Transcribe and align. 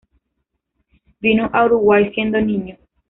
Vino 1.19 1.51
a 1.53 1.63
Uruguay 1.67 2.11
siendo 2.11 2.41
niño. 2.41 2.75